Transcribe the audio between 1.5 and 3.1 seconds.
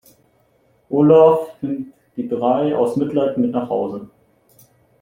nimmt die drei aus